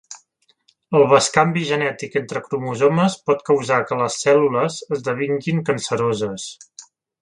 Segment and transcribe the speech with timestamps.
[0.99, 6.53] El bescanvi genètic entre cromosomes pot causar que les cèl·lules esdevinguin canceroses.